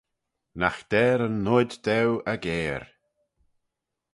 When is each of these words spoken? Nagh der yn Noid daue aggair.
Nagh 0.59 0.81
der 0.91 1.19
yn 1.27 1.37
Noid 1.45 1.71
daue 1.85 2.17
aggair. 2.33 2.81